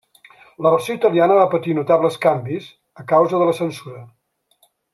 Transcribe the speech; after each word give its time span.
La 0.65 0.69
versió 0.75 0.95
italiana 0.99 1.35
va 1.39 1.43
patir 1.51 1.75
notables 1.79 2.17
canvis 2.25 2.71
a 3.03 3.07
causa 3.13 3.43
de 3.43 3.51
la 3.51 3.57
censura. 3.59 4.03